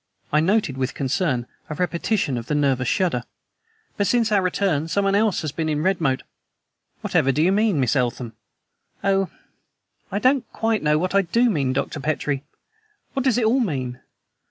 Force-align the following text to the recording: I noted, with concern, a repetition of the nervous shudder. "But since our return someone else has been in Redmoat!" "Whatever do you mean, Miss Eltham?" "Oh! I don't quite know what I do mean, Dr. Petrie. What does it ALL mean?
I 0.33 0.39
noted, 0.39 0.77
with 0.77 0.95
concern, 0.95 1.45
a 1.69 1.75
repetition 1.75 2.35
of 2.35 2.47
the 2.47 2.55
nervous 2.55 2.87
shudder. 2.87 3.23
"But 3.97 4.07
since 4.07 4.31
our 4.31 4.41
return 4.41 4.87
someone 4.87 5.13
else 5.13 5.43
has 5.43 5.51
been 5.51 5.69
in 5.69 5.83
Redmoat!" 5.83 6.23
"Whatever 7.01 7.31
do 7.31 7.43
you 7.43 7.51
mean, 7.51 7.79
Miss 7.79 7.95
Eltham?" 7.95 8.33
"Oh! 9.03 9.29
I 10.11 10.17
don't 10.17 10.51
quite 10.53 10.81
know 10.81 10.97
what 10.97 11.13
I 11.13 11.21
do 11.21 11.51
mean, 11.51 11.71
Dr. 11.71 11.99
Petrie. 11.99 12.43
What 13.13 13.23
does 13.23 13.37
it 13.37 13.45
ALL 13.45 13.59
mean? 13.59 14.01